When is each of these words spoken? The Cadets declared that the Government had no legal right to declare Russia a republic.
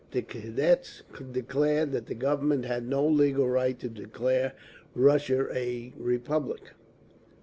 The 0.09 0.23
Cadets 0.23 1.03
declared 1.31 1.91
that 1.91 2.07
the 2.07 2.15
Government 2.15 2.65
had 2.65 2.87
no 2.87 3.05
legal 3.05 3.47
right 3.47 3.77
to 3.77 3.87
declare 3.87 4.53
Russia 4.95 5.47
a 5.55 5.93
republic. 5.95 6.71